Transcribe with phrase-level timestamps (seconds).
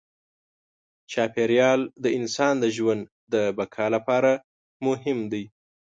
[1.11, 3.01] چاپېریال د انسان د ژوند
[3.33, 4.31] د بقا لپاره
[4.85, 5.43] مهم دی.